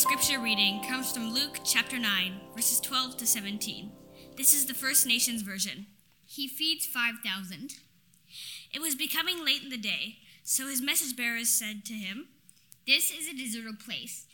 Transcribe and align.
Scripture 0.00 0.40
reading 0.40 0.82
comes 0.82 1.12
from 1.12 1.34
Luke 1.34 1.60
chapter 1.62 1.98
9, 1.98 2.32
verses 2.56 2.80
12 2.80 3.18
to 3.18 3.26
17. 3.26 3.92
This 4.34 4.54
is 4.54 4.64
the 4.64 4.72
First 4.72 5.06
Nations 5.06 5.42
version. 5.42 5.88
He 6.24 6.48
feeds 6.48 6.86
5,000. 6.86 7.74
It 8.72 8.80
was 8.80 8.94
becoming 8.94 9.44
late 9.44 9.62
in 9.62 9.68
the 9.68 9.76
day, 9.76 10.16
so 10.42 10.68
his 10.68 10.80
message 10.80 11.18
bearers 11.18 11.50
said 11.50 11.84
to 11.84 11.92
him, 11.92 12.28
This 12.86 13.10
is 13.10 13.28
a 13.28 13.36
deserted 13.36 13.78
place. 13.78 14.24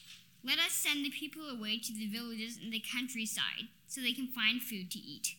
Let 0.44 0.60
us 0.60 0.70
send 0.70 1.04
the 1.04 1.10
people 1.10 1.48
away 1.48 1.78
to 1.78 1.92
the 1.92 2.06
villages 2.06 2.56
in 2.62 2.70
the 2.70 2.80
countryside 2.80 3.66
so 3.88 4.00
they 4.00 4.12
can 4.12 4.28
find 4.28 4.62
food 4.62 4.88
to 4.92 5.00
eat. 5.00 5.34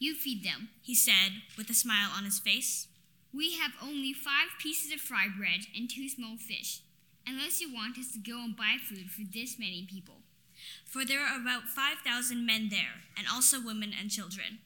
You 0.00 0.16
feed 0.16 0.42
them, 0.42 0.70
he 0.82 0.96
said, 0.96 1.42
with 1.56 1.70
a 1.70 1.74
smile 1.74 2.10
on 2.12 2.24
his 2.24 2.40
face. 2.40 2.88
We 3.32 3.52
have 3.58 3.74
only 3.80 4.12
five 4.12 4.58
pieces 4.60 4.92
of 4.92 5.00
fried 5.00 5.38
bread 5.38 5.66
and 5.72 5.88
two 5.88 6.08
small 6.08 6.36
fish, 6.36 6.80
unless 7.26 7.60
you 7.60 7.72
want 7.72 7.98
us 7.98 8.12
to 8.12 8.18
go 8.18 8.38
and 8.38 8.56
buy 8.56 8.76
food 8.80 9.10
for 9.10 9.22
this 9.22 9.58
many 9.58 9.86
people. 9.88 10.16
For 10.84 11.04
there 11.04 11.20
are 11.20 11.40
about 11.40 11.68
5,000 11.68 12.46
men 12.46 12.68
there, 12.70 13.02
and 13.16 13.26
also 13.26 13.60
women 13.60 13.92
and 13.98 14.10
children. 14.10 14.58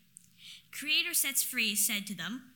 Creator 0.72 1.14
Sets 1.14 1.42
Free 1.42 1.74
said 1.74 2.06
to 2.06 2.14
them, 2.14 2.52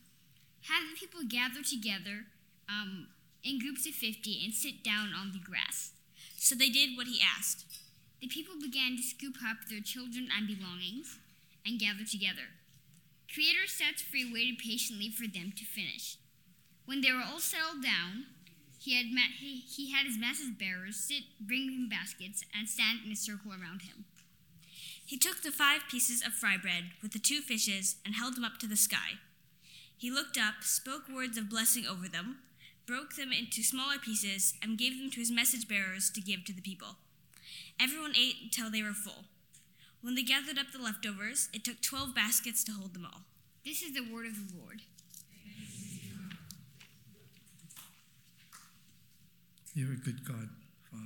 Have 0.69 0.91
the 0.91 0.99
people 0.99 1.21
gather 1.29 1.63
together 1.63 2.27
um, 2.69 3.09
in 3.43 3.59
groups 3.59 3.87
of 3.87 3.95
50 3.95 4.45
and 4.45 4.53
sit 4.53 4.85
down 4.85 5.13
on 5.17 5.33
the 5.33 5.39
grass. 5.39 5.93
So 6.37 6.55
they 6.55 6.69
did 6.69 6.97
what 6.97 7.07
he 7.07 7.21
asked. 7.21 7.65
The 8.21 8.29
people 8.29 8.55
began 8.61 8.97
to 8.97 9.03
scoop 9.03 9.37
up 9.45 9.69
their 9.69 9.81
children 9.81 10.29
and 10.29 10.47
belongings 10.47 11.19
and 11.65 11.81
gather 11.81 12.05
together. 12.05 12.53
Creator 13.33 13.67
Sets 13.67 14.03
Free 14.03 14.31
waited 14.31 14.59
patiently 14.59 15.09
for 15.09 15.27
them 15.27 15.53
to 15.57 15.65
finish. 15.65 16.17
When 16.85 17.01
they 17.01 17.13
were 17.13 17.25
all 17.25 17.39
settled 17.39 17.83
down, 17.83 18.27
he 18.81 18.97
had, 18.97 19.13
met, 19.13 19.37
he, 19.39 19.61
he 19.61 19.93
had 19.93 20.07
his 20.07 20.19
message 20.19 20.59
bearers 20.59 20.97
sit, 20.97 21.25
bring 21.39 21.71
him 21.71 21.89
baskets, 21.89 22.43
and 22.57 22.67
stand 22.67 23.01
in 23.05 23.13
a 23.13 23.17
circle 23.17 23.53
around 23.53 23.83
him. 23.83 24.07
He 25.05 25.19
took 25.19 25.43
the 25.43 25.51
five 25.51 25.83
pieces 25.91 26.25
of 26.25 26.33
fry 26.33 26.57
bread 26.57 26.93
with 27.03 27.13
the 27.13 27.19
two 27.19 27.41
fishes 27.43 27.97
and 28.07 28.15
held 28.15 28.37
them 28.37 28.45
up 28.45 28.59
to 28.61 28.67
the 28.67 28.77
sky. 28.77 29.21
He 29.99 30.11
looked 30.11 30.39
up, 30.39 30.63
spoke 30.63 31.09
words 31.13 31.37
of 31.37 31.51
blessing 31.51 31.85
over 31.87 32.09
them, 32.09 32.39
broke 32.87 33.17
them 33.17 33.33
into 33.33 33.63
smaller 33.63 33.99
pieces, 34.03 34.55
and 34.63 34.79
gave 34.79 34.99
them 34.99 35.11
to 35.11 35.21
his 35.21 35.31
message 35.31 35.69
bearers 35.69 36.09
to 36.11 36.23
give 36.23 36.45
to 36.47 36.55
the 36.55 36.63
people. 36.63 36.97
Everyone 37.79 38.15
ate 38.19 38.37
until 38.43 38.71
they 38.71 38.83
were 38.83 38.95
full. 38.95 39.25
When 40.01 40.15
they 40.15 40.23
gathered 40.23 40.59
up 40.59 40.73
the 40.73 40.83
leftovers, 40.83 41.51
it 41.53 41.65
took 41.65 41.83
twelve 41.83 42.15
baskets 42.15 42.65
to 42.65 42.73
hold 42.73 42.95
them 42.95 43.05
all. 43.05 43.23
This 43.65 43.83
is 43.83 43.93
the 43.93 44.01
word 44.11 44.27
of 44.27 44.37
the 44.37 44.57
Lord. 44.57 44.81
You're 49.73 49.93
a 49.93 49.97
good 49.97 50.27
God, 50.27 50.49
Father. 50.91 51.05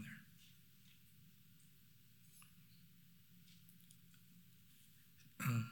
Uh, 5.42 5.62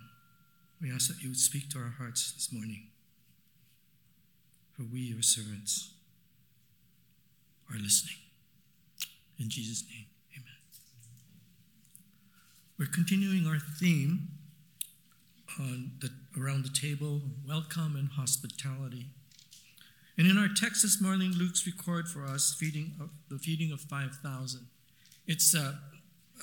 we 0.81 0.91
ask 0.93 1.09
that 1.09 1.23
you 1.23 1.31
would 1.31 1.39
speak 1.39 1.71
to 1.71 1.79
our 1.79 1.95
hearts 1.99 2.33
this 2.33 2.53
morning. 2.53 2.89
For 4.77 4.83
we, 4.83 5.01
your 5.01 5.23
servants, 5.23 5.95
are 7.71 7.79
listening. 7.79 8.17
In 9.39 9.49
Jesus' 9.49 9.85
name, 9.89 10.07
amen. 10.35 10.53
We're 12.79 12.93
continuing 12.93 13.47
our 13.47 13.59
theme 13.59 14.29
on 15.59 15.93
the, 16.01 16.11
around 16.39 16.65
the 16.65 16.71
table 16.71 17.23
welcome 17.47 17.97
and 17.97 18.09
hospitality. 18.11 19.07
And 20.19 20.27
in 20.27 20.37
our 20.37 20.49
text 20.49 20.83
this 20.83 21.01
morning, 21.01 21.33
Luke's 21.33 21.67
record 21.67 22.09
for 22.09 22.25
us 22.25 22.55
feeding 22.59 22.93
of, 23.01 23.11
the 23.31 23.39
feeding 23.39 23.73
of 23.73 23.81
5,000. 23.81 24.67
It's 25.27 25.55
uh, 25.55 25.75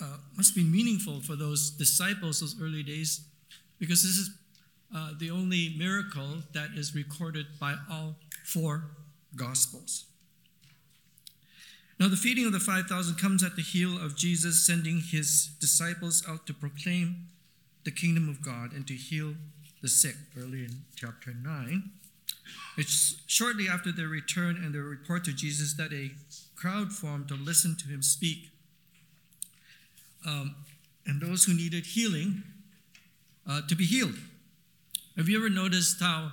uh, 0.02 0.18
must 0.36 0.56
be 0.56 0.64
meaningful 0.64 1.22
for 1.22 1.36
those 1.36 1.70
disciples 1.70 2.40
those 2.40 2.60
early 2.62 2.84
days 2.84 3.26
because 3.78 4.02
this 4.02 4.18
is 4.18 4.32
uh, 4.96 5.12
the 5.20 5.30
only 5.30 5.76
miracle 5.78 6.42
that 6.54 6.70
is 6.76 6.96
recorded 6.96 7.46
by 7.60 7.76
all 7.92 8.16
four 8.44 8.86
gospels. 9.36 10.06
Now, 12.00 12.08
the 12.08 12.16
feeding 12.16 12.46
of 12.46 12.54
the 12.54 12.60
5,000 12.60 13.18
comes 13.18 13.44
at 13.44 13.56
the 13.56 13.62
heel 13.62 14.02
of 14.02 14.16
Jesus 14.16 14.66
sending 14.66 15.02
his 15.02 15.50
disciples 15.60 16.24
out 16.28 16.48
to 16.48 16.54
proclaim 16.54 17.28
the 17.84 17.92
kingdom 17.92 18.30
of 18.30 18.42
God 18.42 18.72
and 18.72 18.88
to 18.88 18.94
heal 18.94 19.36
the 19.82 19.90
sick, 19.90 20.16
early 20.38 20.64
in 20.64 20.86
chapter 20.96 21.34
9. 21.34 21.92
It's 22.78 23.22
shortly 23.28 23.68
after 23.68 23.92
their 23.92 24.08
return 24.08 24.56
and 24.56 24.74
their 24.74 24.84
report 24.84 25.26
to 25.26 25.34
Jesus 25.34 25.74
that 25.74 25.92
a 25.92 26.12
crowd 26.56 26.94
formed 26.94 27.28
to 27.28 27.36
listen 27.36 27.76
to 27.78 27.88
him 27.88 28.02
speak. 28.02 28.52
Um, 30.26 30.56
and 31.06 31.22
those 31.22 31.44
who 31.44 31.54
needed 31.54 31.86
healing 31.88 32.44
uh, 33.50 33.62
to 33.68 33.76
be 33.76 33.86
healed. 33.86 34.16
Have 35.18 35.28
you 35.28 35.38
ever 35.38 35.50
noticed 35.50 36.00
how 36.00 36.32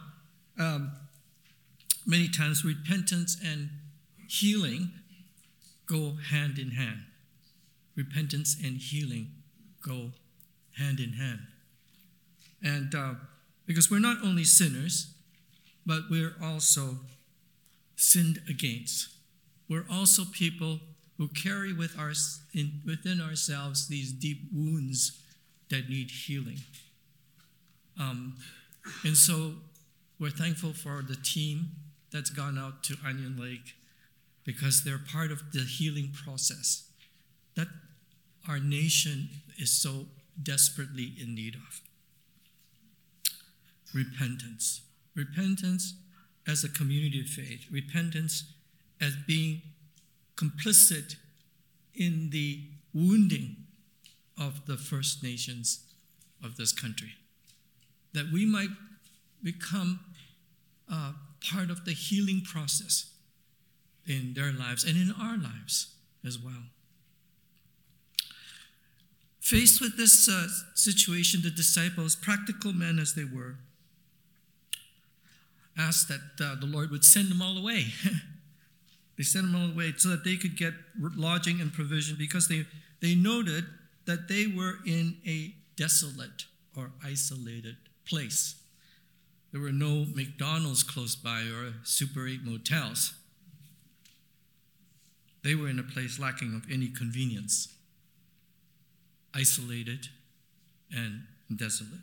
um, 0.59 0.93
many 2.07 2.29
times 2.29 2.65
repentance 2.65 3.37
and 3.45 3.71
healing 4.29 4.91
go 5.87 6.17
hand 6.31 6.59
in 6.59 6.71
hand? 6.73 7.01
Repentance 7.97 8.57
and 8.63 8.77
healing 8.77 9.33
go 9.83 10.13
hand 10.79 11.01
in 11.01 11.15
hand. 11.15 11.41
And 12.63 12.95
uh, 12.95 13.15
because 13.67 13.91
we're 13.91 13.99
not 13.99 14.19
only 14.23 14.45
sinners, 14.45 15.15
but 15.87 16.03
we're 16.11 16.35
also 16.43 16.97
sinned 17.95 18.41
against. 18.49 19.09
We're 19.69 19.87
also 19.91 20.25
people 20.25 20.81
who 21.17 21.29
carry 21.29 21.73
with 21.73 21.99
our, 21.99 22.13
in, 22.53 22.81
within 22.85 23.21
ourselves 23.21 23.89
these 23.89 24.13
deep 24.13 24.49
wounds 24.53 25.23
that 25.71 25.89
need 25.89 26.11
healing. 26.11 26.59
Um, 27.99 28.35
and 29.05 29.17
so 29.17 29.55
we're 30.19 30.31
thankful 30.31 30.73
for 30.73 31.03
the 31.03 31.17
team 31.17 31.71
that's 32.13 32.31
gone 32.31 32.59
out 32.59 32.83
to 32.85 32.97
Onion 33.05 33.37
Lake 33.39 33.75
because 34.45 34.85
they're 34.85 35.01
part 35.13 35.31
of 35.31 35.53
the 35.53 35.61
healing 35.61 36.13
process 36.13 36.89
that 37.57 37.69
our 38.49 38.59
nation 38.59 39.29
is 39.59 39.73
so 39.73 40.07
desperately 40.41 41.15
in 41.21 41.35
need 41.35 41.57
of. 41.57 41.81
Repentance. 43.95 44.83
Repentance 45.17 45.95
as 46.47 46.63
a 46.63 46.69
community 46.69 47.21
of 47.21 47.27
faith. 47.27 47.67
Repentance 47.71 48.53
as 49.01 49.15
being 49.27 49.63
complicit 50.37 51.17
in 51.95 52.31
the 52.31 52.65
wounding 52.93 53.57
of 54.39 54.67
the 54.67 54.77
First 54.77 55.23
Nations 55.23 55.81
of 56.45 56.57
this 56.57 56.73
country. 56.73 57.15
That 58.13 58.27
we 58.33 58.45
might 58.45 58.71
become 59.43 60.01
uh, 60.91 61.13
part 61.51 61.71
of 61.71 61.85
the 61.85 61.93
healing 61.93 62.43
process 62.45 63.13
in 64.07 64.35
their 64.35 64.53
lives 64.53 64.85
and 64.85 64.97
in 64.97 65.13
our 65.21 65.37
lives 65.37 65.95
as 66.25 66.39
well. 66.39 66.65
Faced 69.41 69.81
with 69.81 69.97
this 69.97 70.29
uh, 70.29 70.49
situation, 70.75 71.43
the 71.43 71.51
disciples, 71.51 72.17
practical 72.17 72.73
men 72.73 72.99
as 72.99 73.15
they 73.15 73.25
were, 73.25 73.57
asked 75.79 76.09
that 76.09 76.21
uh, 76.41 76.57
the 76.59 76.67
Lord 76.67 76.91
would 76.91 77.05
send 77.05 77.29
them 77.29 77.43
all 77.43 77.57
away. 77.59 77.87
they 79.17 79.23
sent 79.23 79.47
them 79.47 79.61
all 79.61 79.71
away 79.71 79.93
so 79.97 80.09
that 80.09 80.25
they 80.25 80.37
could 80.37 80.57
get 80.57 80.75
lodging 80.99 81.61
and 81.61 81.73
provision 81.73 82.17
because 82.19 82.49
they, 82.49 82.65
they 83.01 83.15
noted 83.15 83.65
that 84.07 84.29
they 84.29 84.47
were 84.47 84.79
in 84.87 85.17
a 85.27 85.55
desolate 85.77 86.45
or 86.77 86.93
isolated 87.05 87.77
place. 88.09 88.57
There 89.53 89.61
were 89.61 89.73
no 89.73 90.07
McDonald's 90.15 90.83
close 90.83 91.17
by 91.17 91.41
or 91.43 91.75
Super 91.85 92.27
8 92.27 92.45
motels. 92.45 93.15
They 95.43 95.55
were 95.55 95.69
in 95.69 95.79
a 95.79 95.83
place 95.83 96.19
lacking 96.19 96.55
of 96.55 96.71
any 96.71 96.89
convenience, 96.89 97.69
isolated 99.35 100.09
and 100.91 101.23
desolate. 101.55 102.01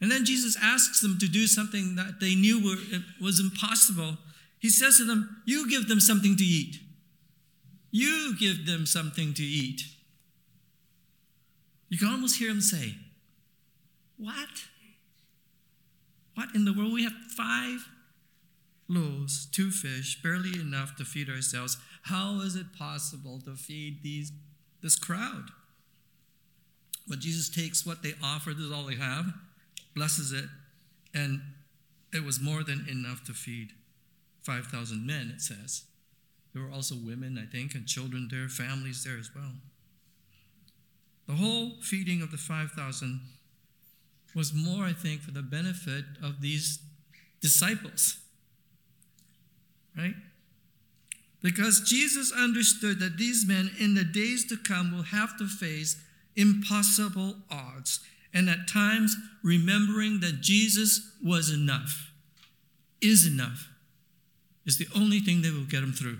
And 0.00 0.10
then 0.10 0.24
Jesus 0.24 0.56
asks 0.60 1.00
them 1.00 1.18
to 1.18 1.26
do 1.26 1.46
something 1.46 1.96
that 1.96 2.20
they 2.20 2.34
knew 2.34 2.62
were, 2.64 3.00
was 3.20 3.40
impossible. 3.40 4.16
He 4.58 4.70
says 4.70 4.98
to 4.98 5.04
them, 5.04 5.42
You 5.44 5.68
give 5.68 5.88
them 5.88 6.00
something 6.00 6.36
to 6.36 6.44
eat. 6.44 6.76
You 7.90 8.36
give 8.38 8.66
them 8.66 8.86
something 8.86 9.34
to 9.34 9.42
eat. 9.42 9.82
You 11.88 11.98
can 11.98 12.08
almost 12.08 12.38
hear 12.38 12.50
him 12.50 12.60
say, 12.60 12.94
What? 14.16 14.48
What 16.34 16.54
in 16.54 16.64
the 16.64 16.72
world? 16.72 16.92
We 16.92 17.04
have 17.04 17.12
five 17.36 17.88
loaves, 18.88 19.46
two 19.46 19.70
fish, 19.70 20.22
barely 20.22 20.60
enough 20.60 20.96
to 20.96 21.04
feed 21.04 21.28
ourselves. 21.28 21.76
How 22.02 22.40
is 22.40 22.54
it 22.54 22.72
possible 22.78 23.40
to 23.44 23.54
feed 23.54 24.02
these, 24.02 24.32
this 24.82 24.96
crowd? 24.96 25.50
But 27.08 27.18
Jesus 27.18 27.48
takes 27.48 27.84
what 27.84 28.02
they 28.02 28.14
offer, 28.22 28.50
this 28.50 28.66
is 28.66 28.72
all 28.72 28.84
they 28.84 28.96
have, 28.96 29.26
blesses 29.94 30.32
it, 30.32 30.46
and 31.14 31.40
it 32.12 32.24
was 32.24 32.40
more 32.40 32.62
than 32.62 32.86
enough 32.88 33.24
to 33.24 33.32
feed 33.32 33.72
5,000 34.42 35.06
men, 35.06 35.32
it 35.34 35.40
says. 35.40 35.84
There 36.52 36.62
were 36.62 36.72
also 36.72 36.94
women, 36.94 37.38
I 37.38 37.50
think, 37.50 37.74
and 37.74 37.86
children 37.86 38.28
there, 38.30 38.48
families 38.48 39.04
there 39.04 39.18
as 39.18 39.30
well. 39.34 39.52
The 41.26 41.34
whole 41.34 41.80
feeding 41.82 42.22
of 42.22 42.30
the 42.30 42.38
5,000 42.38 43.20
was 44.34 44.54
more, 44.54 44.84
I 44.84 44.92
think, 44.92 45.20
for 45.20 45.30
the 45.30 45.42
benefit 45.42 46.04
of 46.22 46.40
these 46.40 46.78
disciples. 47.40 48.18
Right? 49.96 50.14
Because 51.42 51.80
Jesus 51.80 52.32
understood 52.32 52.98
that 53.00 53.18
these 53.18 53.46
men 53.46 53.70
in 53.78 53.94
the 53.94 54.04
days 54.04 54.46
to 54.46 54.56
come 54.56 54.92
will 54.92 55.04
have 55.04 55.36
to 55.38 55.46
face 55.46 56.02
impossible 56.34 57.36
odds, 57.50 58.00
and 58.32 58.48
at 58.48 58.68
times 58.68 59.16
remembering 59.42 60.20
that 60.20 60.40
Jesus 60.40 61.12
was 61.24 61.50
enough, 61.50 62.12
is 63.00 63.26
enough, 63.26 63.68
is 64.66 64.78
the 64.78 64.88
only 64.94 65.20
thing 65.20 65.42
that 65.42 65.52
will 65.52 65.64
get 65.64 65.80
them 65.80 65.92
through. 65.92 66.18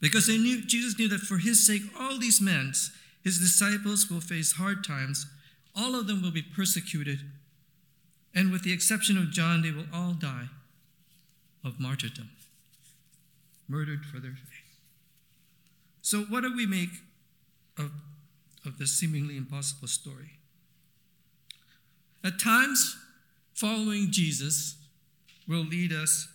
Because 0.00 0.26
they 0.26 0.36
knew 0.36 0.64
Jesus 0.64 0.98
knew 0.98 1.08
that 1.08 1.20
for 1.20 1.38
his 1.38 1.64
sake, 1.64 1.82
all 1.98 2.18
these 2.18 2.40
men, 2.40 2.72
his 3.22 3.38
disciples, 3.38 4.10
will 4.10 4.20
face 4.20 4.52
hard 4.52 4.82
times. 4.82 5.26
All 5.76 5.94
of 5.94 6.06
them 6.06 6.20
will 6.22 6.32
be 6.32 6.42
persecuted, 6.42 7.20
and 8.34 8.50
with 8.50 8.64
the 8.64 8.72
exception 8.72 9.16
of 9.16 9.30
John, 9.30 9.62
they 9.62 9.70
will 9.70 9.86
all 9.92 10.12
die 10.12 10.48
of 11.64 11.78
martyrdom 11.78 12.30
murdered 13.68 14.04
for 14.04 14.18
their 14.18 14.32
faith. 14.32 14.62
So, 16.02 16.22
what 16.24 16.42
do 16.42 16.54
we 16.54 16.66
make 16.66 16.90
of, 17.78 17.92
of 18.64 18.78
this 18.78 18.92
seemingly 18.92 19.36
impossible 19.36 19.88
story? 19.88 20.38
At 22.24 22.38
times, 22.38 22.96
following 23.54 24.08
Jesus 24.10 24.76
will 25.48 25.64
lead 25.64 25.92
us 25.92 26.28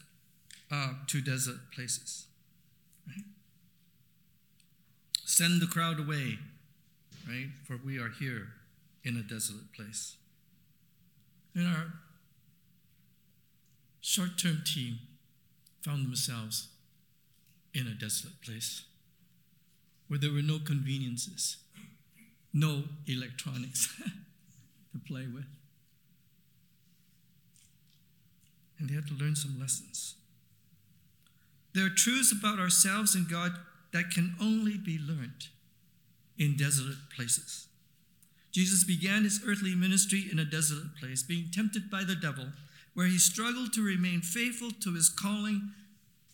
uh, 0.72 0.94
to 1.08 1.22
desert 1.22 1.72
places. 1.74 2.28
Right? 3.08 3.24
Send 5.26 5.62
the 5.62 5.68
crowd 5.68 6.00
away, 6.00 6.40
right? 7.28 7.48
For 7.66 7.78
we 7.78 7.98
are 7.98 8.10
here 8.10 8.50
in 9.04 9.16
a 9.16 9.22
desolate 9.22 9.72
place. 9.74 10.18
And 11.56 11.68
our 11.68 11.94
short 14.02 14.38
term 14.38 14.62
team 14.66 15.00
found 15.82 16.06
themselves 16.06 16.68
in 17.74 17.88
a 17.88 17.94
desolate 17.94 18.42
place 18.42 18.84
where 20.08 20.20
there 20.20 20.32
were 20.32 20.42
no 20.42 20.60
conveniences, 20.60 21.58
no 22.58 22.84
electronics 23.06 23.94
to 24.92 25.00
play 25.08 25.28
with. 25.28 25.46
And 28.80 28.90
they 28.90 28.96
had 28.96 29.08
to 29.08 29.14
learn 29.14 29.36
some 29.36 29.60
lessons. 29.60 30.16
There 31.74 31.86
are 31.86 31.90
truths 31.90 32.32
about 32.32 32.60
ourselves 32.60 33.16
and 33.16 33.30
God 33.30 33.52
that 33.94 34.12
can 34.12 34.36
only 34.42 34.78
be 34.78 34.98
learned 34.98 35.48
in 36.38 36.58
desolate 36.58 37.10
places. 37.16 37.68
Jesus 38.52 38.84
began 38.84 39.24
his 39.24 39.42
earthly 39.46 39.76
ministry 39.76 40.26
in 40.32 40.40
a 40.40 40.46
desolate 40.46 40.96
place, 41.00 41.22
being 41.22 41.50
tempted 41.52 41.92
by 41.92 42.04
the 42.04 42.16
devil, 42.16 42.48
where 42.96 43.08
he 43.08 43.20
struggled 43.20 43.74
to 43.74 43.84
remain 43.84 44.22
faithful 44.22 44.72
to 44.72 44.96
his 44.96 45.10
calling 45.10 45.72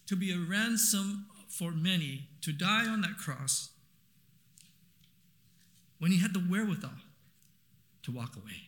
to 0.08 0.16
be 0.16 0.32
a 0.32 0.38
ransom 0.38 1.26
for 1.50 1.72
many 1.72 2.28
to 2.42 2.54
die 2.54 2.88
on 2.88 3.02
that 3.02 3.18
cross 3.18 3.73
when 6.04 6.12
he 6.12 6.20
had 6.20 6.34
the 6.34 6.46
wherewithal 6.52 6.92
to 8.02 8.12
walk 8.12 8.36
away. 8.36 8.68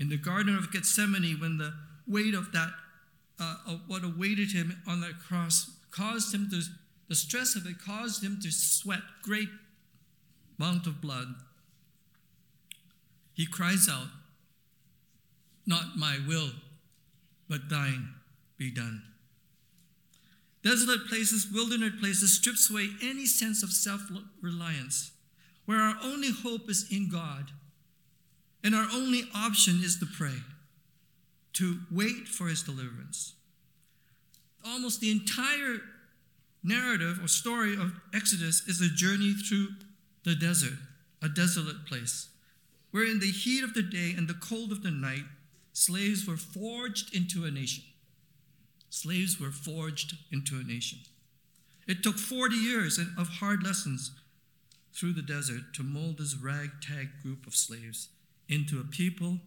In 0.00 0.08
the 0.08 0.16
Garden 0.16 0.56
of 0.56 0.72
Gethsemane, 0.72 1.38
when 1.38 1.58
the 1.58 1.74
weight 2.08 2.34
of 2.34 2.50
that, 2.50 2.70
uh, 3.38 3.54
of 3.68 3.82
what 3.86 4.02
awaited 4.02 4.50
him 4.50 4.82
on 4.84 5.00
that 5.00 5.20
cross 5.20 5.70
caused 5.92 6.34
him 6.34 6.50
to, 6.50 6.60
the 7.08 7.14
stress 7.14 7.54
of 7.54 7.66
it 7.66 7.76
caused 7.78 8.20
him 8.20 8.40
to 8.42 8.50
sweat 8.50 8.98
great 9.22 9.46
amount 10.58 10.88
of 10.88 11.00
blood. 11.00 11.28
He 13.32 13.46
cries 13.46 13.88
out, 13.88 14.08
Not 15.64 15.96
my 15.96 16.18
will, 16.26 16.50
but 17.48 17.68
thine 17.68 18.08
be 18.56 18.72
done. 18.72 19.04
Desolate 20.64 21.06
places, 21.06 21.46
wilderness 21.52 21.92
places 22.00 22.34
strips 22.34 22.68
away 22.68 22.88
any 23.00 23.24
sense 23.24 23.62
of 23.62 23.70
self 23.70 24.00
reliance, 24.42 25.12
where 25.68 25.82
our 25.82 25.96
only 26.02 26.30
hope 26.30 26.70
is 26.70 26.90
in 26.90 27.10
God, 27.10 27.50
and 28.64 28.74
our 28.74 28.88
only 28.90 29.24
option 29.34 29.80
is 29.84 29.98
to 29.98 30.06
pray, 30.06 30.36
to 31.52 31.80
wait 31.90 32.26
for 32.26 32.46
His 32.46 32.62
deliverance. 32.62 33.34
Almost 34.66 35.02
the 35.02 35.10
entire 35.10 35.82
narrative 36.64 37.22
or 37.22 37.28
story 37.28 37.74
of 37.74 38.00
Exodus 38.14 38.66
is 38.66 38.80
a 38.80 38.88
journey 38.88 39.34
through 39.34 39.68
the 40.24 40.34
desert, 40.34 40.78
a 41.20 41.28
desolate 41.28 41.84
place, 41.84 42.28
where 42.90 43.04
in 43.04 43.20
the 43.20 43.30
heat 43.30 43.62
of 43.62 43.74
the 43.74 43.82
day 43.82 44.14
and 44.16 44.26
the 44.26 44.40
cold 44.40 44.72
of 44.72 44.82
the 44.82 44.90
night, 44.90 45.26
slaves 45.74 46.26
were 46.26 46.38
forged 46.38 47.14
into 47.14 47.44
a 47.44 47.50
nation. 47.50 47.84
Slaves 48.88 49.38
were 49.38 49.50
forged 49.50 50.16
into 50.32 50.58
a 50.58 50.64
nation. 50.64 51.00
It 51.86 52.02
took 52.02 52.16
40 52.16 52.56
years 52.56 52.98
of 53.18 53.28
hard 53.28 53.62
lessons 53.62 54.12
through 54.92 55.12
the 55.12 55.22
desert 55.22 55.74
to 55.74 55.82
mold 55.82 56.18
this 56.18 56.36
ragtag 56.36 57.08
group 57.22 57.46
of 57.46 57.54
slaves 57.54 58.08
into 58.48 58.80
a 58.80 58.84
people 58.84 59.38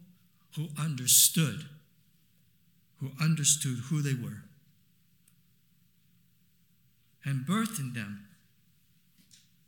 who 0.55 0.67
understood, 0.79 1.65
who 2.99 3.11
understood 3.21 3.77
who 3.89 4.01
they 4.01 4.13
were, 4.13 4.43
and 7.23 7.45
birthed 7.45 7.79
in 7.79 7.93
them 7.93 8.27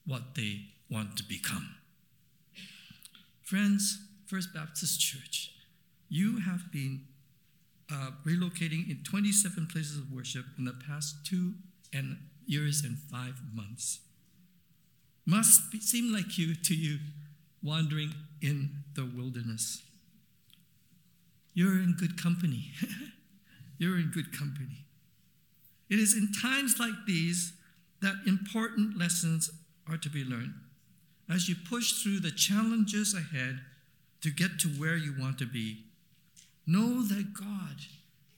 what 0.06 0.36
they 0.36 0.66
want 0.90 1.18
to 1.18 1.24
become. 1.24 1.76
Friends, 3.42 4.00
First 4.26 4.54
Baptist 4.54 5.00
Church, 5.00 5.52
you 6.10 6.40
have 6.40 6.72
been 6.72 7.02
uh, 7.92 8.12
relocating 8.26 8.90
in 8.90 9.02
27 9.04 9.68
places 9.68 9.98
of 9.98 10.12
worship 10.12 10.46
in 10.58 10.66
the 10.66 10.74
past 10.88 11.26
two 11.26 11.54
and 11.94 12.18
years 12.46 12.84
and 12.84 12.98
five 12.98 13.36
months. 13.54 14.00
Must 15.26 15.72
be, 15.72 15.80
seem 15.80 16.14
like 16.14 16.38
you 16.38 16.56
to 16.56 16.76
you 16.76 17.00
wandering 17.62 18.14
in 18.42 18.84
the 18.96 19.06
wilderness. 19.06 19.82
You're 21.54 21.82
in 21.82 21.96
good 21.98 22.22
company. 22.22 22.72
You're 23.78 23.98
in 23.98 24.12
good 24.14 24.38
company. 24.38 24.86
It 25.90 26.00
is 26.00 26.16
in 26.16 26.32
times 26.32 26.80
like 26.80 27.06
these 27.08 27.54
that 28.02 28.16
important 28.26 28.98
lessons 28.98 29.50
are 29.90 29.98
to 29.98 30.10
be 30.10 30.24
learned. 30.24 30.54
As 31.30 31.48
you 31.48 31.56
push 31.56 32.02
through 32.02 32.20
the 32.20 32.32
challenges 32.32 33.14
ahead 33.14 33.60
to 34.22 34.30
get 34.30 34.60
to 34.60 34.68
where 34.70 34.98
you 34.98 35.16
want 35.18 35.38
to 35.40 35.46
be, 35.46 35.86
Know 36.66 37.04
that 37.04 37.34
God 37.34 37.76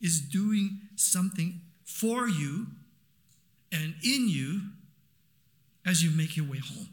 is 0.01 0.20
doing 0.20 0.82
something 0.96 1.62
for 1.84 2.27
you 2.27 2.68
and 3.72 3.94
in 4.04 4.27
you 4.27 4.62
as 5.86 6.04
you 6.04 6.10
make 6.10 6.36
your 6.36 6.50
way 6.50 6.58
home. 6.58 6.89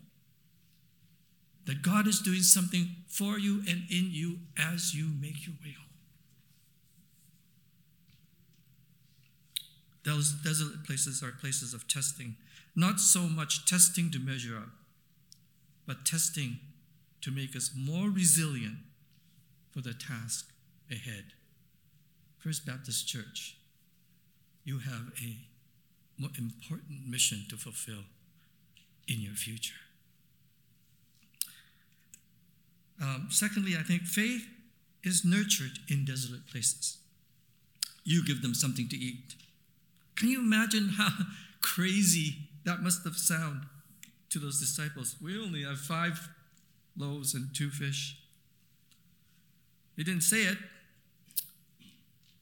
That 1.64 1.82
God 1.82 2.06
is 2.06 2.20
doing 2.20 2.42
something 2.42 2.96
for 3.08 3.38
you 3.38 3.62
and 3.68 3.84
in 3.90 4.08
you 4.10 4.38
as 4.58 4.94
you 4.94 5.08
make 5.20 5.46
your 5.46 5.54
way 5.64 5.72
home. 5.72 5.86
Those 10.04 10.32
desolate 10.32 10.84
places 10.84 11.22
are 11.22 11.30
places 11.30 11.72
of 11.72 11.86
testing, 11.86 12.34
not 12.74 12.98
so 12.98 13.20
much 13.20 13.64
testing 13.66 14.10
to 14.10 14.18
measure 14.18 14.56
up, 14.56 14.70
but 15.86 16.04
testing 16.04 16.58
to 17.20 17.30
make 17.30 17.54
us 17.54 17.70
more 17.76 18.10
resilient 18.10 18.78
for 19.70 19.80
the 19.80 19.94
task 19.94 20.50
ahead. 20.90 21.34
First 22.38 22.66
Baptist 22.66 23.06
Church, 23.06 23.56
you 24.64 24.80
have 24.80 25.12
a 25.22 25.36
more 26.18 26.30
important 26.36 27.08
mission 27.08 27.44
to 27.48 27.56
fulfill 27.56 28.02
in 29.08 29.20
your 29.20 29.34
future. 29.34 29.74
Um, 33.00 33.28
secondly, 33.30 33.72
I 33.78 33.82
think 33.82 34.02
faith 34.02 34.46
is 35.02 35.24
nurtured 35.24 35.78
in 35.88 36.04
desolate 36.04 36.46
places. 36.46 36.98
You 38.04 38.24
give 38.24 38.42
them 38.42 38.54
something 38.54 38.88
to 38.88 38.96
eat. 38.96 39.34
Can 40.16 40.28
you 40.28 40.40
imagine 40.40 40.90
how 40.96 41.10
crazy 41.60 42.48
that 42.64 42.80
must 42.80 43.04
have 43.04 43.16
sounded 43.16 43.68
to 44.30 44.38
those 44.38 44.60
disciples? 44.60 45.16
We 45.20 45.38
only 45.38 45.64
have 45.64 45.78
five 45.78 46.28
loaves 46.96 47.34
and 47.34 47.48
two 47.54 47.70
fish. 47.70 48.18
They 49.96 50.04
didn't 50.04 50.22
say 50.22 50.42
it, 50.42 50.58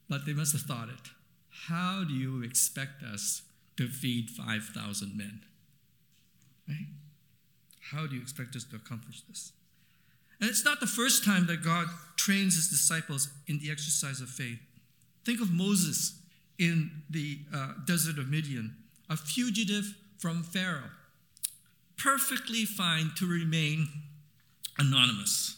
but 0.08 0.26
they 0.26 0.32
must 0.32 0.52
have 0.52 0.62
thought 0.62 0.88
it. 0.88 1.10
How 1.68 2.04
do 2.06 2.14
you 2.14 2.42
expect 2.42 3.02
us 3.02 3.42
to 3.76 3.88
feed 3.88 4.30
5,000 4.30 5.16
men? 5.16 5.42
Right? 6.70 6.86
How 7.92 8.06
do 8.06 8.14
you 8.14 8.22
expect 8.22 8.56
us 8.56 8.64
to 8.64 8.76
accomplish 8.76 9.22
this? 9.28 9.52
And 10.40 10.48
it's 10.48 10.64
not 10.64 10.80
the 10.80 10.86
first 10.86 11.24
time 11.24 11.46
that 11.46 11.62
God 11.62 11.86
trains 12.16 12.54
his 12.54 12.68
disciples 12.68 13.28
in 13.46 13.58
the 13.58 13.70
exercise 13.70 14.20
of 14.20 14.28
faith. 14.28 14.58
Think 15.24 15.40
of 15.40 15.52
Moses 15.52 16.18
in 16.58 17.02
the 17.10 17.40
uh, 17.54 17.72
desert 17.86 18.18
of 18.18 18.28
Midian, 18.28 18.76
a 19.08 19.16
fugitive 19.16 19.94
from 20.18 20.42
Pharaoh, 20.42 20.90
perfectly 21.98 22.64
fine 22.64 23.10
to 23.16 23.26
remain 23.26 23.88
anonymous, 24.78 25.56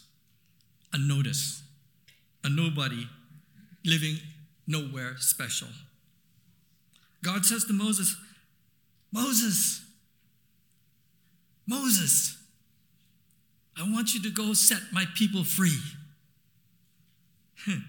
unnoticed, 0.91 1.61
a 2.43 2.49
nobody 2.49 3.07
living 3.85 4.17
nowhere 4.67 5.15
special. 5.17 5.67
God 7.23 7.45
says 7.45 7.65
to 7.65 7.73
Moses, 7.73 8.15
Moses, 9.11 9.62
Moses, 11.93 12.37
I 13.77 13.83
want 13.83 14.15
you 14.15 14.21
to 14.23 14.31
go 14.31 14.53
set 14.53 14.81
my 14.91 15.05
people 15.15 15.43
free. 15.43 15.77
and 17.67 17.83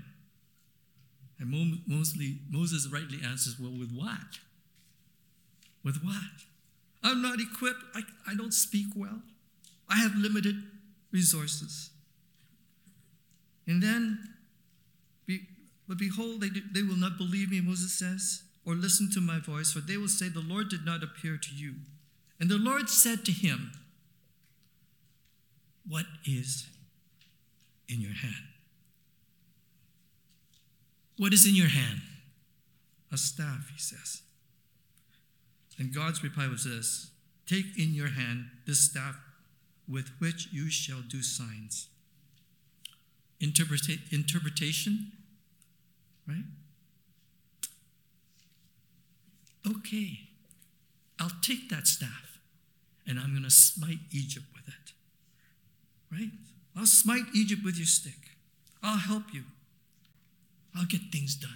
Moses 1.88 2.86
rightly 2.92 3.20
answers, 3.24 3.56
Well, 3.58 3.70
with 3.70 3.90
what? 3.94 4.40
With 5.82 6.04
what? 6.04 6.16
I'm 7.02 7.22
not 7.22 7.40
equipped. 7.40 7.80
I, 7.94 8.02
I 8.30 8.34
don't 8.34 8.52
speak 8.52 8.88
well. 8.94 9.22
I 9.88 9.96
have 9.96 10.14
limited 10.16 10.56
resources. 11.10 11.88
And 13.66 13.82
then, 13.82 14.18
be, 15.26 15.40
but 15.88 15.96
behold, 15.98 16.42
they, 16.42 16.48
they 16.74 16.82
will 16.82 16.96
not 16.96 17.16
believe 17.16 17.50
me, 17.50 17.62
Moses 17.62 17.98
says, 17.98 18.42
or 18.66 18.74
listen 18.74 19.10
to 19.12 19.22
my 19.22 19.38
voice, 19.38 19.72
for 19.72 19.80
they 19.80 19.96
will 19.96 20.08
say, 20.08 20.28
The 20.28 20.40
Lord 20.40 20.68
did 20.68 20.84
not 20.84 21.02
appear 21.02 21.38
to 21.38 21.54
you. 21.54 21.76
And 22.38 22.50
the 22.50 22.58
Lord 22.58 22.90
said 22.90 23.24
to 23.24 23.32
him, 23.32 23.72
What 25.86 26.06
is 26.26 26.68
in 27.88 28.00
your 28.00 28.14
hand? 28.14 28.48
What 31.18 31.32
is 31.32 31.46
in 31.46 31.54
your 31.54 31.68
hand? 31.68 32.00
A 33.12 33.16
staff, 33.16 33.70
he 33.72 33.78
says. 33.78 34.22
And 35.78 35.94
God's 35.94 36.22
reply 36.22 36.48
was 36.48 36.64
this 36.64 37.10
Take 37.46 37.78
in 37.78 37.94
your 37.94 38.08
hand 38.08 38.46
this 38.66 38.80
staff 38.80 39.16
with 39.86 40.10
which 40.18 40.48
you 40.50 40.70
shall 40.70 41.02
do 41.02 41.22
signs. 41.22 41.88
Interpreta- 43.40 44.12
interpretation, 44.12 45.12
right? 46.26 46.44
Okay, 49.66 50.28
I'll 51.20 51.30
take 51.42 51.68
that 51.68 51.86
staff 51.86 52.38
and 53.06 53.18
I'm 53.18 53.32
going 53.32 53.44
to 53.44 53.50
smite 53.50 53.98
Egypt. 54.10 54.53
Right? 56.14 56.30
I'll 56.76 56.86
smite 56.86 57.24
Egypt 57.34 57.62
with 57.64 57.76
your 57.76 57.86
stick. 57.86 58.36
I'll 58.82 58.98
help 58.98 59.32
you. 59.32 59.42
I'll 60.76 60.86
get 60.86 61.00
things 61.10 61.34
done. 61.34 61.50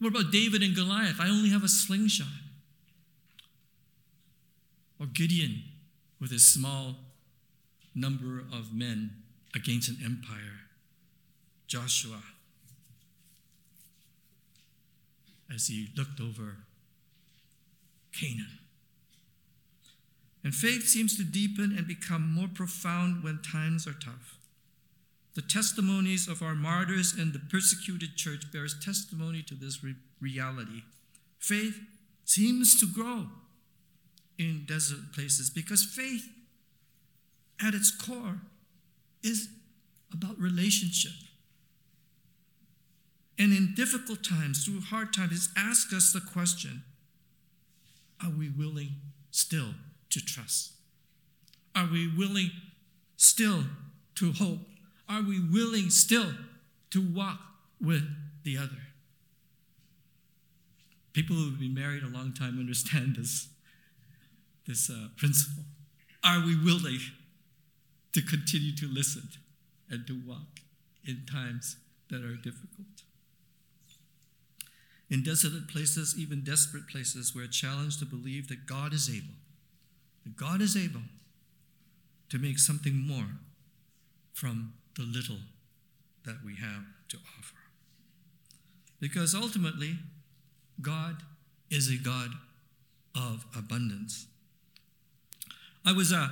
What 0.00 0.08
about 0.08 0.32
David 0.32 0.62
and 0.62 0.74
Goliath? 0.74 1.20
I 1.20 1.28
only 1.28 1.50
have 1.50 1.62
a 1.62 1.68
slingshot. 1.68 2.26
Or 4.98 5.06
Gideon 5.06 5.62
with 6.20 6.30
his 6.30 6.46
small 6.46 6.96
number 7.94 8.40
of 8.40 8.74
men 8.74 9.22
against 9.54 9.88
an 9.88 9.98
empire. 10.04 10.60
Joshua, 11.66 12.22
as 15.52 15.68
he 15.68 15.88
looked 15.96 16.20
over 16.20 16.58
Canaan. 18.12 18.58
And 20.44 20.54
faith 20.54 20.86
seems 20.86 21.16
to 21.16 21.24
deepen 21.24 21.74
and 21.76 21.88
become 21.88 22.30
more 22.30 22.48
profound 22.52 23.24
when 23.24 23.40
times 23.40 23.86
are 23.86 23.94
tough. 23.94 24.36
The 25.34 25.42
testimonies 25.42 26.28
of 26.28 26.42
our 26.42 26.54
martyrs 26.54 27.14
and 27.18 27.32
the 27.32 27.38
persecuted 27.38 28.14
church 28.16 28.52
bears 28.52 28.76
testimony 28.78 29.42
to 29.42 29.54
this 29.54 29.82
re- 29.82 29.96
reality. 30.20 30.82
Faith 31.38 31.80
seems 32.24 32.78
to 32.78 32.86
grow 32.86 33.26
in 34.38 34.64
desert 34.68 35.12
places 35.14 35.48
because 35.48 35.82
faith 35.82 36.28
at 37.64 37.74
its 37.74 37.90
core 37.90 38.42
is 39.22 39.48
about 40.12 40.38
relationship. 40.38 41.12
And 43.38 43.52
in 43.52 43.74
difficult 43.74 44.22
times, 44.22 44.64
through 44.64 44.80
hard 44.80 45.12
times, 45.12 45.32
it 45.32 45.58
asks 45.58 45.92
us 45.92 46.12
the 46.12 46.20
question 46.20 46.84
are 48.22 48.30
we 48.30 48.48
willing 48.48 48.90
still 49.32 49.74
to 50.14 50.24
trust? 50.24 50.72
Are 51.74 51.88
we 51.90 52.10
willing 52.16 52.50
still 53.16 53.64
to 54.14 54.32
hope? 54.32 54.60
Are 55.08 55.22
we 55.22 55.40
willing 55.40 55.90
still 55.90 56.32
to 56.90 57.02
walk 57.02 57.40
with 57.80 58.04
the 58.44 58.56
other? 58.56 58.82
People 61.12 61.36
who 61.36 61.50
have 61.50 61.58
been 61.58 61.74
married 61.74 62.02
a 62.02 62.08
long 62.08 62.32
time 62.32 62.58
understand 62.58 63.16
this, 63.16 63.48
this 64.66 64.88
uh, 64.88 65.08
principle. 65.16 65.64
Are 66.24 66.40
we 66.40 66.56
willing 66.56 67.00
to 68.12 68.22
continue 68.22 68.74
to 68.76 68.86
listen 68.86 69.28
and 69.90 70.06
to 70.06 70.20
walk 70.26 70.60
in 71.04 71.26
times 71.30 71.76
that 72.10 72.22
are 72.22 72.36
difficult? 72.36 73.02
In 75.10 75.22
desolate 75.22 75.68
places, 75.68 76.14
even 76.18 76.42
desperate 76.42 76.88
places, 76.88 77.34
we're 77.34 77.46
challenged 77.46 77.98
to 77.98 78.06
believe 78.06 78.48
that 78.48 78.66
God 78.66 78.94
is 78.94 79.10
able, 79.10 79.34
God 80.36 80.60
is 80.60 80.76
able 80.76 81.02
to 82.30 82.38
make 82.38 82.58
something 82.58 82.94
more 82.94 83.26
from 84.32 84.74
the 84.96 85.02
little 85.02 85.38
that 86.24 86.38
we 86.44 86.56
have 86.56 86.84
to 87.08 87.16
offer. 87.38 87.56
Because 89.00 89.34
ultimately, 89.34 89.98
God 90.80 91.16
is 91.70 91.90
a 91.90 91.96
God 91.96 92.30
of 93.14 93.44
abundance. 93.56 94.26
I 95.84 95.92
was 95.92 96.12
uh, 96.12 96.28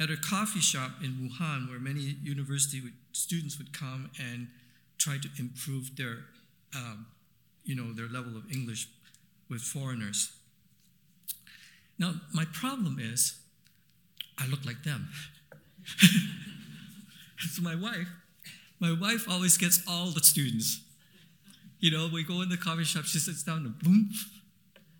at 0.00 0.10
a 0.10 0.16
coffee 0.16 0.60
shop 0.60 0.92
in 1.02 1.30
Wuhan 1.30 1.68
where 1.68 1.78
many 1.78 2.16
university 2.22 2.80
students 3.12 3.58
would 3.58 3.72
come 3.72 4.10
and 4.18 4.48
try 4.98 5.18
to 5.18 5.28
improve 5.38 5.96
their, 5.96 6.24
um, 6.74 7.06
you 7.64 7.76
know, 7.76 7.92
their 7.92 8.08
level 8.08 8.36
of 8.36 8.50
English 8.50 8.88
with 9.48 9.60
foreigners. 9.60 10.32
Now, 11.98 12.14
my 12.32 12.44
problem 12.52 12.98
is 13.00 13.36
I 14.38 14.46
look 14.46 14.64
like 14.64 14.82
them. 14.82 15.08
so 17.38 17.62
my 17.62 17.74
wife, 17.74 18.08
my 18.80 18.96
wife 19.00 19.28
always 19.28 19.56
gets 19.56 19.82
all 19.88 20.10
the 20.10 20.20
students. 20.20 20.80
You 21.78 21.90
know, 21.90 22.08
we 22.12 22.24
go 22.24 22.42
in 22.42 22.48
the 22.48 22.56
coffee 22.56 22.84
shop, 22.84 23.04
she 23.04 23.18
sits 23.18 23.42
down 23.42 23.66
and 23.66 23.78
boom, 23.78 24.10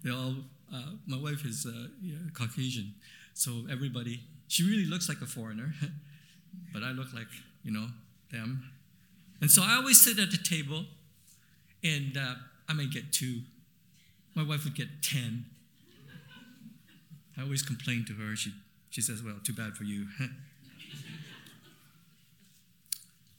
they 0.02 0.10
all. 0.10 0.34
Uh, 0.72 0.96
my 1.06 1.16
wife 1.16 1.44
is 1.46 1.66
uh, 1.66 1.88
yeah, 2.02 2.16
Caucasian, 2.34 2.94
so 3.32 3.64
everybody. 3.70 4.20
She 4.48 4.64
really 4.64 4.84
looks 4.84 5.08
like 5.08 5.20
a 5.22 5.26
foreigner, 5.26 5.72
but 6.72 6.82
I 6.82 6.90
look 6.90 7.12
like 7.14 7.28
you 7.62 7.72
know 7.72 7.86
them. 8.30 8.70
And 9.40 9.50
so 9.50 9.62
I 9.64 9.76
always 9.76 10.00
sit 10.00 10.18
at 10.18 10.30
the 10.30 10.36
table, 10.36 10.84
and 11.82 12.16
uh, 12.16 12.34
I 12.68 12.72
might 12.72 12.90
get 12.90 13.12
two. 13.12 13.40
My 14.34 14.42
wife 14.42 14.64
would 14.64 14.74
get 14.74 14.88
ten. 15.02 15.46
I 17.36 17.42
always 17.42 17.62
complain 17.62 18.04
to 18.06 18.14
her. 18.14 18.36
She 18.36 18.52
she 18.90 19.00
says, 19.00 19.22
"Well, 19.22 19.36
too 19.42 19.52
bad 19.52 19.76
for 19.76 19.84
you." 19.84 20.06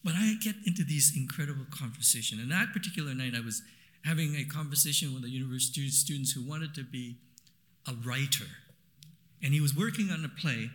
But 0.05 0.13
I 0.15 0.35
get 0.39 0.55
into 0.67 0.83
these 0.83 1.13
incredible 1.17 1.65
conversations. 1.71 2.39
And 2.39 2.51
that 2.51 2.71
particular 2.71 3.15
night, 3.15 3.33
I 3.35 3.43
was 3.43 3.63
having 4.03 4.35
a 4.35 4.43
conversation 4.43 5.15
with 5.15 5.23
a 5.23 5.29
university 5.29 5.89
students 5.89 6.31
who 6.31 6.47
wanted 6.47 6.75
to 6.75 6.83
be 6.83 7.17
a 7.87 7.93
writer. 7.93 8.45
And 9.41 9.51
he 9.51 9.59
was 9.59 9.75
working 9.75 10.11
on 10.11 10.23
a 10.23 10.29
play, 10.29 10.69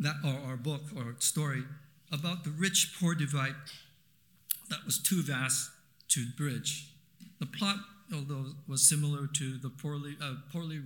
that, 0.00 0.16
or, 0.24 0.52
or 0.52 0.56
book 0.56 0.82
or 0.96 1.14
story 1.20 1.62
about 2.10 2.42
the 2.42 2.50
rich 2.50 2.96
poor 2.98 3.14
divide 3.14 3.54
that 4.68 4.84
was 4.84 5.00
too 5.00 5.22
vast 5.22 5.70
to 6.08 6.26
bridge. 6.36 6.90
The 7.38 7.46
plot, 7.46 7.76
although 8.12 8.46
was 8.66 8.88
similar 8.88 9.28
to 9.28 9.58
the 9.58 9.70
poorly, 9.70 10.16
uh, 10.20 10.34
poorly 10.52 10.80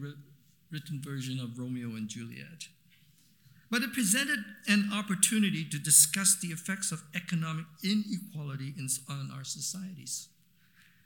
written 0.70 1.00
version 1.02 1.38
of 1.40 1.58
Romeo 1.58 1.96
and 1.96 2.08
Juliet. 2.08 2.68
But 3.70 3.82
it 3.82 3.92
presented 3.92 4.40
an 4.66 4.90
opportunity 4.92 5.64
to 5.64 5.78
discuss 5.78 6.36
the 6.40 6.48
effects 6.48 6.90
of 6.90 7.02
economic 7.14 7.66
inequality 7.84 8.74
in, 8.76 8.88
on 9.08 9.30
our 9.32 9.44
societies. 9.44 10.28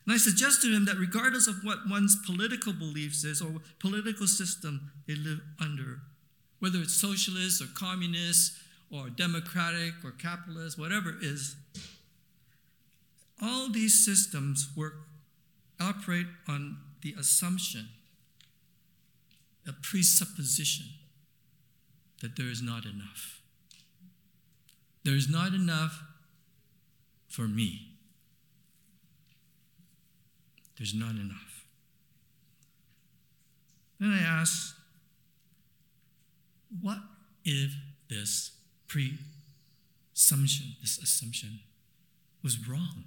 And 0.06 0.14
I 0.14 0.18
suggested 0.18 0.68
to 0.68 0.76
him 0.76 0.85
that 0.87 0.99
regardless 0.99 1.47
of 1.47 1.56
what 1.62 1.88
one's 1.88 2.16
political 2.26 2.73
beliefs 2.73 3.25
is 3.25 3.40
or 3.40 3.61
political 3.78 4.26
system 4.26 4.92
they 5.06 5.14
live 5.14 5.40
under, 5.61 6.00
whether 6.59 6.78
it's 6.78 6.94
socialist 6.94 7.62
or 7.62 7.66
communist 7.75 8.52
or 8.90 9.09
democratic 9.09 9.94
or 10.04 10.12
capitalist, 10.12 10.78
whatever 10.78 11.11
it 11.11 11.23
is, 11.23 11.56
all 13.42 13.68
these 13.71 14.04
systems 14.04 14.68
work, 14.76 14.94
operate 15.80 16.26
on 16.49 16.78
the 17.02 17.14
assumption, 17.18 17.88
a 19.66 19.73
presupposition 19.73 20.87
that 22.21 22.37
there 22.37 22.47
is 22.47 22.62
not 22.62 22.85
enough. 22.85 23.40
There 25.04 25.14
is 25.14 25.28
not 25.28 25.52
enough 25.52 26.02
for 27.28 27.42
me. 27.42 27.90
There's 30.78 30.94
not 30.94 31.11
enough. 31.11 31.66
Then 34.00 34.11
I 34.11 34.23
ask, 34.23 34.75
what 36.80 36.99
if 37.44 37.73
this 38.09 38.52
presumption, 38.88 40.76
this 40.80 40.99
assumption, 40.99 41.61
was 42.42 42.68
wrong? 42.68 43.04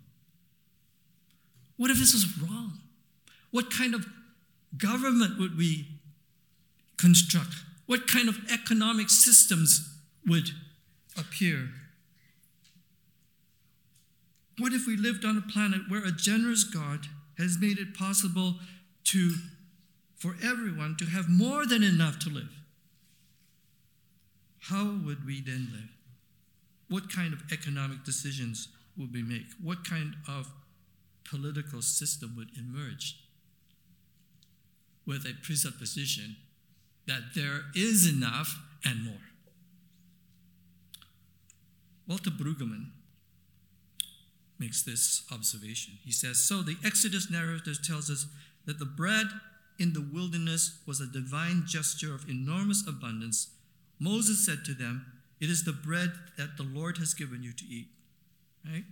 What 1.76 1.92
if 1.92 1.98
this 1.98 2.14
was 2.14 2.26
wrong? 2.40 2.80
What 3.52 3.72
kind 3.72 3.94
of 3.94 4.08
government 4.78 5.40
would 5.40 5.58
we 5.58 5.97
construct? 6.98 7.54
What 7.86 8.08
kind 8.08 8.28
of 8.28 8.38
economic 8.52 9.10
systems 9.10 9.98
would 10.26 10.50
appear? 11.18 11.70
What 14.60 14.74
if 14.74 14.88
we 14.88 14.98
lived 14.98 15.24
on 15.24 15.38
a 15.38 15.52
planet 15.52 15.82
where 15.88 16.04
a 16.04 16.12
generous 16.12 16.64
God 16.64 17.08
has 17.38 17.58
made 17.60 17.78
it 17.78 17.94
possible 17.94 18.56
to 19.06 19.36
for 20.16 20.36
everyone 20.44 20.96
to 20.98 21.06
have 21.06 21.30
more 21.30 21.66
than 21.66 21.84
enough 21.84 22.18
to 22.20 22.30
live? 22.30 22.50
How 24.62 25.00
would 25.06 25.26
we 25.26 25.42
then 25.42 25.70
live? 25.72 25.90
What 26.90 27.12
kind 27.14 27.34
of 27.34 27.44
economic 27.52 28.04
decisions 28.04 28.68
would 28.98 29.14
we 29.14 29.22
make? 29.22 29.46
What 29.62 29.88
kind 29.88 30.16
of 30.28 30.52
political 31.24 31.82
system 31.82 32.34
would 32.36 32.50
emerge 32.58 33.20
with 35.06 35.26
a 35.26 35.36
presupposition 35.44 36.38
that 37.08 37.34
there 37.36 37.62
is 37.76 38.08
enough 38.08 38.60
and 38.86 39.04
more? 39.04 39.16
Walter 42.08 42.30
Brueggemann 42.30 42.92
makes 44.60 44.84
this 44.84 45.24
observation. 45.32 45.98
He 46.04 46.12
says 46.12 46.38
So 46.38 46.62
the 46.62 46.78
Exodus 46.86 47.30
narrative 47.30 47.80
tells 47.86 48.10
us 48.10 48.28
that 48.66 48.80
the 48.80 48.86
bread 48.86 49.28
in 49.80 49.94
the 49.94 50.08
wilderness 50.14 50.80
was 50.88 51.00
a 51.00 51.08
divine 51.08 51.64
gesture 51.66 52.14
of 52.14 52.28
enormous 52.30 52.86
abundance. 52.88 53.50
Moses 54.00 54.46
said 54.46 54.66
to 54.66 54.74
them, 54.74 55.06
It 55.40 55.50
is 55.50 55.64
the 55.64 55.74
bread 55.74 56.14
that 56.38 56.58
the 56.58 56.64
Lord 56.64 56.98
has 56.98 57.14
given 57.14 57.44
you 57.44 57.54
to 57.54 57.66
eat. 57.66 57.88
Right? 58.66 58.86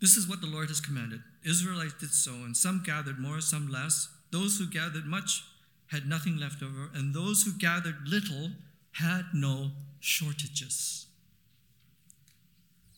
This 0.00 0.16
is 0.16 0.28
what 0.28 0.40
the 0.40 0.48
Lord 0.48 0.68
has 0.68 0.80
commanded. 0.80 1.20
Israelites 1.44 1.94
did 1.98 2.10
so, 2.10 2.32
and 2.32 2.56
some 2.56 2.82
gathered 2.84 3.18
more, 3.18 3.40
some 3.40 3.70
less. 3.70 4.08
Those 4.30 4.58
who 4.58 4.68
gathered 4.68 5.06
much 5.06 5.44
had 5.92 6.08
nothing 6.08 6.38
left 6.38 6.62
over, 6.62 6.90
and 6.94 7.14
those 7.14 7.42
who 7.42 7.52
gathered 7.56 8.08
little 8.08 8.50
had 8.92 9.26
no 9.32 9.70
shortages. 10.00 11.06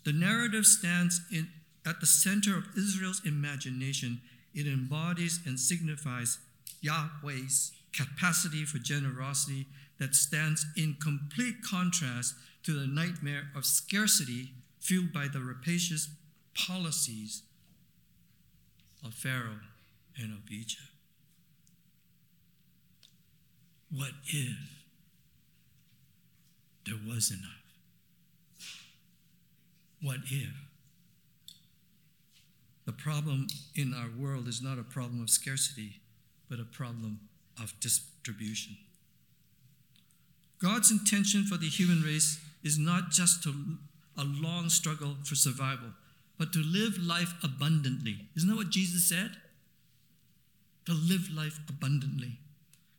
The 0.04 0.12
narrative 0.12 0.64
stands 0.64 1.20
in, 1.30 1.48
at 1.84 2.00
the 2.00 2.06
center 2.06 2.56
of 2.56 2.68
Israel's 2.76 3.22
imagination. 3.24 4.20
It 4.54 4.66
embodies 4.66 5.40
and 5.44 5.59
signifies 5.59 6.38
Yahweh's 6.83 7.72
capacity 7.92 8.64
for 8.64 8.78
generosity 8.78 9.66
that 9.98 10.14
stands 10.14 10.66
in 10.76 10.96
complete 11.00 11.57
contrast 11.68 12.35
to 12.64 12.72
the 12.72 12.87
nightmare 12.87 13.50
of 13.57 13.64
scarcity 13.64 14.52
fueled 14.80 15.12
by 15.12 15.28
the 15.28 15.40
rapacious 15.40 16.09
policies 16.54 17.42
of 19.04 19.14
Pharaoh 19.14 19.61
and 20.16 20.33
of 20.33 20.50
Egypt. 20.50 20.93
What 23.96 24.12
if 24.26 24.57
there 26.85 26.98
was 27.07 27.30
enough? 27.30 27.62
What 30.02 30.18
if? 30.30 30.50
The 32.87 32.92
problem 32.92 33.46
in 33.76 33.94
our 33.94 34.11
world 34.20 34.48
is 34.48 34.61
not 34.61 34.78
a 34.78 34.83
problem 34.83 35.22
of 35.22 35.30
scarcity, 35.30 36.00
but 36.50 36.59
a 36.59 36.64
problem 36.64 37.20
of 37.62 37.78
distribution. 37.78 38.76
God's 40.61 40.90
intention 40.90 41.44
for 41.44 41.57
the 41.57 41.68
human 41.68 42.02
race 42.02 42.40
is 42.64 42.78
not 42.78 43.11
just 43.11 43.42
to, 43.44 43.54
a 44.18 44.24
long 44.24 44.70
struggle 44.70 45.16
for 45.22 45.37
survival, 45.37 45.90
but 46.37 46.52
to 46.52 46.59
live 46.59 46.98
life 46.98 47.35
abundantly. 47.44 48.26
Isn't 48.37 48.48
that 48.48 48.57
what 48.57 48.70
Jesus 48.70 49.09
said? 49.09 49.37
To 50.87 50.92
live 50.92 51.30
life 51.33 51.61
abundantly. 51.68 52.38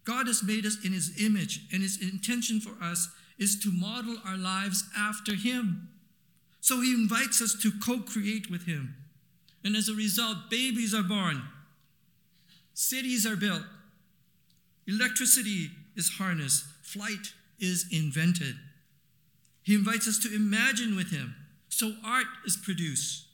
God 0.05 0.27
has 0.27 0.43
made 0.43 0.65
us 0.65 0.77
in 0.85 0.93
His 0.93 1.21
image, 1.21 1.61
and 1.73 1.81
His 1.81 2.01
intention 2.01 2.59
for 2.59 2.81
us 2.83 3.09
is 3.37 3.59
to 3.59 3.71
model 3.71 4.17
our 4.25 4.37
lives 4.37 4.85
after 4.97 5.35
Him. 5.35 5.89
So 6.65 6.81
he 6.81 6.95
invites 6.95 7.43
us 7.43 7.53
to 7.61 7.71
co 7.71 7.99
create 7.99 8.49
with 8.49 8.65
him. 8.65 8.95
And 9.63 9.75
as 9.75 9.87
a 9.87 9.93
result, 9.93 10.49
babies 10.49 10.95
are 10.95 11.03
born, 11.03 11.43
cities 12.73 13.23
are 13.23 13.35
built, 13.35 13.61
electricity 14.87 15.69
is 15.95 16.13
harnessed, 16.17 16.65
flight 16.81 17.33
is 17.59 17.85
invented. 17.91 18.55
He 19.61 19.75
invites 19.75 20.07
us 20.07 20.17
to 20.23 20.35
imagine 20.35 20.95
with 20.95 21.11
him. 21.11 21.35
So 21.69 21.93
art 22.03 22.25
is 22.47 22.57
produced, 22.57 23.27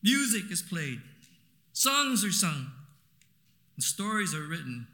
music 0.00 0.48
is 0.52 0.62
played, 0.62 1.00
songs 1.72 2.24
are 2.24 2.30
sung, 2.30 2.70
and 3.74 3.82
stories 3.82 4.36
are 4.36 4.46
written. 4.46 4.86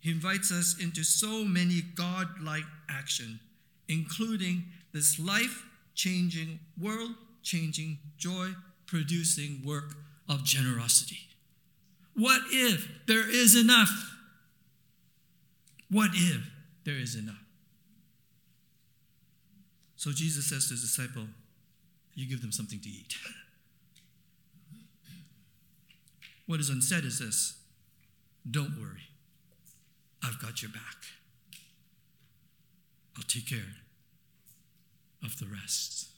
He 0.00 0.10
invites 0.10 0.52
us 0.52 0.76
into 0.80 1.02
so 1.02 1.44
many 1.44 1.80
God-like 1.82 2.64
action, 2.88 3.40
including 3.88 4.64
this 4.92 5.18
life 5.18 5.64
changing, 5.94 6.60
world 6.80 7.12
changing, 7.42 7.98
joy 8.16 8.50
producing 8.86 9.62
work 9.64 9.94
of 10.28 10.44
generosity. 10.44 11.18
What 12.14 12.42
if 12.50 12.88
there 13.06 13.28
is 13.28 13.56
enough? 13.56 13.90
What 15.90 16.10
if 16.14 16.48
there 16.84 16.96
is 16.96 17.14
enough? 17.14 17.42
So 19.96 20.12
Jesus 20.12 20.48
says 20.48 20.68
to 20.68 20.74
his 20.74 20.82
disciple, 20.82 21.26
You 22.14 22.28
give 22.28 22.40
them 22.40 22.52
something 22.52 22.80
to 22.80 22.88
eat. 22.88 23.16
What 26.46 26.60
is 26.60 26.70
unsaid 26.70 27.04
is 27.04 27.18
this 27.18 27.58
Don't 28.48 28.78
worry, 28.80 29.08
I've 30.26 30.40
got 30.40 30.60
your 30.62 30.72
back. 30.72 30.96
I'll 33.16 33.22
take 33.22 33.48
care 33.48 33.76
of 35.22 35.38
the 35.38 35.46
rest. 35.46 36.08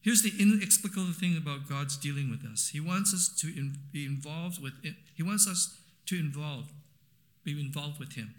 Here's 0.00 0.22
the 0.22 0.32
inexplicable 0.38 1.12
thing 1.12 1.36
about 1.36 1.68
God's 1.68 1.96
dealing 1.96 2.30
with 2.30 2.44
us. 2.50 2.68
He 2.68 2.80
wants 2.80 3.12
us 3.12 3.28
to 3.40 3.48
in, 3.48 3.78
be 3.90 4.04
involved 4.04 4.62
with 4.62 4.74
it. 4.82 4.94
He 5.14 5.22
wants 5.22 5.48
us 5.48 5.78
to 6.06 6.18
involve, 6.18 6.70
be 7.42 7.58
involved 7.58 7.98
with 7.98 8.12
Him 8.12 8.34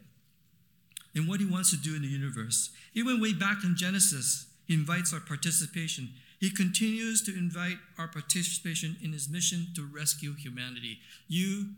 in 1.13 1.27
what 1.27 1.39
He 1.39 1.45
wants 1.45 1.71
to 1.71 1.77
do 1.77 1.95
in 1.95 2.01
the 2.01 2.07
universe. 2.07 2.69
Even 2.93 3.19
way 3.19 3.33
back 3.33 3.63
in 3.63 3.75
Genesis, 3.75 4.45
He 4.65 4.75
invites 4.75 5.11
our 5.13 5.19
participation. 5.19 6.09
He 6.39 6.51
continues 6.51 7.23
to 7.23 7.35
invite 7.35 7.77
our 7.97 8.07
participation 8.07 8.95
in 9.01 9.11
His 9.11 9.27
mission 9.27 9.67
to 9.75 9.89
rescue 9.91 10.35
humanity. 10.35 10.99
You, 11.27 11.71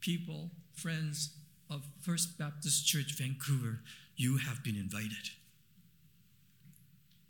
people, 0.00 0.50
friends 0.74 1.30
of 1.70 1.82
First 2.00 2.36
Baptist 2.38 2.86
Church, 2.86 3.14
Vancouver, 3.16 3.80
you 4.16 4.38
have 4.38 4.64
been 4.64 4.76
invited. 4.76 5.30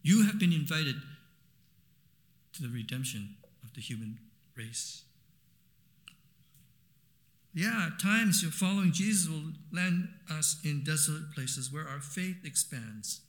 You 0.02 0.24
have 0.24 0.38
been 0.38 0.52
invited 0.52 0.96
to 2.54 2.62
the 2.62 2.68
redemption 2.68 3.36
of 3.62 3.74
the 3.74 3.80
human 3.80 4.18
race. 4.56 5.02
Yeah, 7.52 7.88
at 7.92 8.00
times 8.00 8.42
your 8.42 8.52
following 8.52 8.92
Jesus 8.92 9.28
will 9.28 9.52
land 9.72 10.08
us 10.30 10.58
in 10.64 10.84
desolate 10.84 11.32
places 11.34 11.72
where 11.72 11.86
our 11.86 12.00
faith 12.00 12.36
expands 12.44 13.20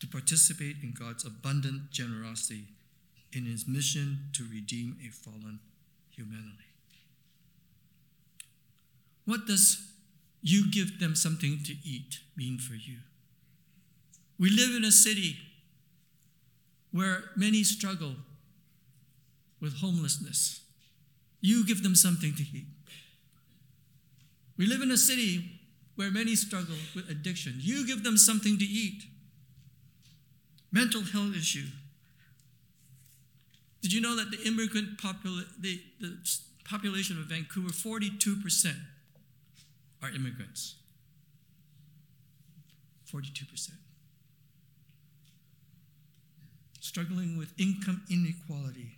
to 0.00 0.06
participate 0.06 0.76
in 0.82 0.94
God's 0.98 1.24
abundant 1.24 1.90
generosity 1.90 2.68
in 3.32 3.44
his 3.44 3.66
mission 3.66 4.30
to 4.34 4.44
redeem 4.44 4.96
a 5.06 5.10
fallen 5.10 5.58
humanity. 6.10 6.70
What 9.24 9.46
does 9.46 9.95
you 10.48 10.70
give 10.70 11.00
them 11.00 11.16
something 11.16 11.58
to 11.64 11.72
eat 11.84 12.20
mean 12.36 12.58
for 12.58 12.74
you? 12.74 12.98
We 14.38 14.50
live 14.50 14.76
in 14.76 14.84
a 14.84 14.92
city 14.92 15.36
where 16.92 17.24
many 17.36 17.64
struggle 17.64 18.14
with 19.60 19.78
homelessness. 19.78 20.60
You 21.40 21.66
give 21.66 21.82
them 21.82 21.94
something 21.94 22.34
to 22.34 22.42
eat. 22.42 22.66
We 24.56 24.66
live 24.66 24.82
in 24.82 24.90
a 24.90 24.96
city 24.96 25.60
where 25.96 26.10
many 26.10 26.36
struggle 26.36 26.76
with 26.94 27.10
addiction. 27.10 27.54
You 27.58 27.86
give 27.86 28.04
them 28.04 28.16
something 28.16 28.56
to 28.58 28.64
eat. 28.64 29.02
Mental 30.70 31.02
health 31.02 31.34
issue. 31.36 31.66
Did 33.82 33.92
you 33.92 34.00
know 34.00 34.14
that 34.16 34.30
the 34.30 34.42
immigrant 34.46 34.98
popula- 34.98 35.48
the, 35.58 35.80
the 36.00 36.16
population 36.68 37.18
of 37.18 37.24
Vancouver, 37.24 37.70
42% 37.70 38.74
are 40.02 40.10
immigrants? 40.10 40.76
42%. 43.12 43.70
struggling 46.86 47.36
with 47.36 47.52
income 47.58 48.02
inequality. 48.10 48.92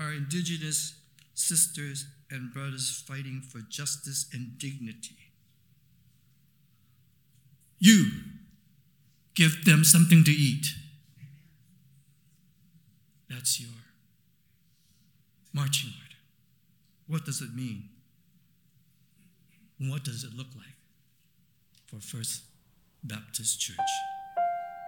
our 0.00 0.12
indigenous 0.12 0.94
sisters 1.34 2.06
and 2.28 2.52
brothers 2.52 3.04
fighting 3.06 3.40
for 3.40 3.60
justice 3.68 4.26
and 4.32 4.58
dignity. 4.58 5.16
You 7.78 8.10
give 9.36 9.64
them 9.64 9.84
something 9.84 10.24
to 10.24 10.32
eat. 10.32 10.66
That's 13.30 13.60
your 13.60 13.70
marching 15.52 15.90
order. 15.90 16.18
What 17.06 17.24
does 17.24 17.40
it 17.40 17.54
mean? 17.54 17.90
What 19.86 20.02
does 20.02 20.24
it 20.24 20.34
look 20.34 20.46
like 20.56 20.76
for 21.86 22.00
First 22.00 22.44
Baptist 23.02 23.60
Church, 23.60 23.76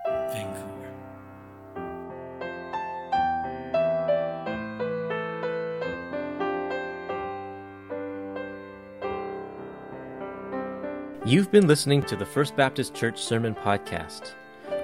Vancouver? 0.07 0.93
You've 11.27 11.51
been 11.51 11.67
listening 11.67 12.03
to 12.05 12.17
the 12.17 12.25
First 12.25 12.57
Baptist 12.57 12.95
Church 12.95 13.21
Sermon 13.21 13.55
Podcast. 13.55 14.33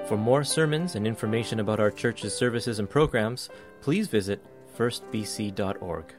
For 0.08 0.18
more 0.18 0.44
sermons 0.44 0.94
and 0.94 1.06
information 1.06 1.60
about 1.60 1.80
our 1.80 1.90
church's 1.90 2.34
services 2.34 2.80
and 2.80 2.90
programs, 2.90 3.48
please 3.80 4.08
visit 4.08 4.44
firstbc.org. 4.76 6.14